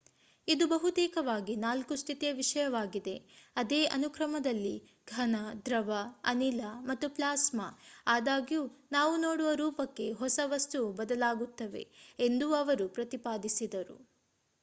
ಇದು 0.47 0.65
ಬಹುತೇಕವಾಗಿ 0.69 1.53
4 1.63 1.97
ಸ್ಥಿತಿಯ 2.01 2.29
ವಿಷಯವಾಗಿದೆ 2.33 3.13
ಅದೇ 3.55 3.81
ಅನುಕ್ರಮದಲ್ಲಿ: 3.87 4.73
ಘನ 5.11 5.35
ದ್ರವ 5.61 5.91
ಅನಿಲ 6.25 6.61
ಮತ್ತು 6.83 7.09
ಪ್ಲಾಸ್ಮಾ 7.09 7.67
ಆದಾಗ್ಯೂ 8.07 8.63
ನಾವು 8.91 9.15
ನೋಡುವ 9.19 9.51
ರೂಪಕ್ಕೆ 9.55 10.07
ಹೊಸ 10.19 10.39
ವಸ್ತುವು 10.47 10.89
ಬದಲಾಗುತ್ತವೆ 10.95 11.85
ಎಂದೂ 12.19 12.49
ಅವರು 12.55 12.87
ಪ್ರತಿಪಾದಿಸಿದರು 12.89 13.99